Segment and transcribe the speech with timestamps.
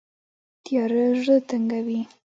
[0.63, 2.01] تیاره زړه تنګوي